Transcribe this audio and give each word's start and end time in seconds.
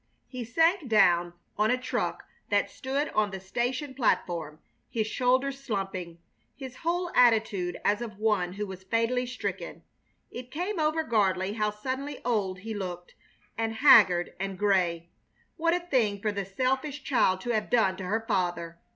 He 0.25 0.43
sank 0.43 0.87
down 0.89 1.33
on 1.59 1.69
a 1.69 1.77
truck 1.77 2.25
that 2.49 2.71
stood 2.71 3.09
on 3.09 3.29
the 3.29 3.39
station 3.39 3.93
platform, 3.93 4.57
his 4.89 5.05
shoulders 5.05 5.63
slumping, 5.63 6.17
his 6.55 6.77
whole 6.77 7.11
attitude 7.15 7.77
as 7.85 8.01
of 8.01 8.17
one 8.17 8.53
who 8.53 8.65
was 8.65 8.81
fatally 8.83 9.27
stricken. 9.27 9.83
It 10.31 10.49
came 10.49 10.79
over 10.79 11.03
Gardley 11.03 11.53
how 11.53 11.69
suddenly 11.69 12.19
old 12.25 12.61
he 12.61 12.73
looked, 12.73 13.13
and 13.55 13.75
haggard 13.75 14.33
and 14.39 14.57
gray! 14.57 15.11
What 15.55 15.75
a 15.75 15.79
thing 15.79 16.19
for 16.19 16.31
the 16.31 16.45
selfish 16.45 17.03
child 17.03 17.39
to 17.41 17.51
have 17.51 17.69
done 17.69 17.95
to 17.97 18.05
her 18.05 18.25
father! 18.27 18.79